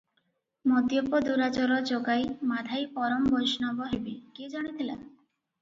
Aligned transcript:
ମଦ୍ୟପ 0.69 1.19
ଦୂରାଚର 1.27 1.77
ଜଗାଇ 1.91 2.25
ମାଧାଇ 2.53 2.87
ପରମ 2.97 3.33
ବୈଷ୍ଣବ 3.37 3.91
ହେବେ, 3.95 4.17
କିଏ 4.39 4.53
ଜାଣିଥିଲା? 4.57 4.99